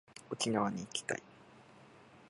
[0.31, 1.21] 沖縄に行きたい